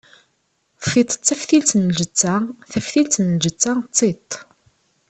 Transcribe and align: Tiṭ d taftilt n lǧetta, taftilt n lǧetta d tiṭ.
Tiṭ 0.89 1.09
d 1.17 1.21
taftilt 1.25 1.71
n 1.81 1.81
lǧetta, 1.91 2.35
taftilt 2.71 3.15
n 3.23 3.27
lǧetta 3.35 3.73
d 3.85 3.87
tiṭ. 3.97 4.31